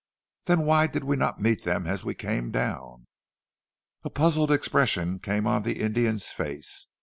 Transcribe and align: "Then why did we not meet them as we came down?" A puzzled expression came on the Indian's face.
"Then 0.45 0.61
why 0.61 0.87
did 0.87 1.03
we 1.03 1.15
not 1.15 1.39
meet 1.39 1.63
them 1.63 1.85
as 1.85 2.03
we 2.03 2.15
came 2.15 2.49
down?" 2.49 3.05
A 4.03 4.09
puzzled 4.09 4.49
expression 4.49 5.19
came 5.19 5.45
on 5.45 5.61
the 5.61 5.79
Indian's 5.79 6.29
face. 6.29 6.87